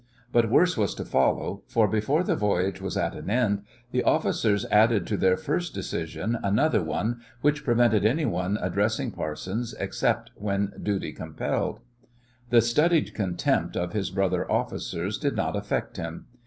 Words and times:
But 0.31 0.49
worse 0.49 0.77
was 0.77 0.95
to 0.95 1.05
follow, 1.05 1.61
for 1.67 1.87
before 1.87 2.23
the 2.23 2.35
voyage 2.35 2.81
was 2.81 2.97
at 2.97 3.13
an 3.13 3.29
end 3.29 3.61
the 3.91 4.01
officers 4.01 4.65
added 4.71 5.05
to 5.05 5.15
their 5.15 5.37
first 5.37 5.75
decision 5.75 6.39
another 6.41 6.81
one 6.81 7.21
which 7.41 7.63
prevented 7.63 8.03
anyone 8.03 8.57
addressing 8.63 9.11
Parsons 9.11 9.75
except 9.79 10.31
when 10.33 10.71
duty 10.81 11.11
compelled. 11.13 11.81
The 12.49 12.61
studied 12.63 13.13
contempt 13.13 13.77
of 13.77 13.93
his 13.93 14.09
brother 14.09 14.51
officers 14.51 15.19
did 15.19 15.35
not 15.35 15.55
affect 15.55 15.97
him. 15.97 16.25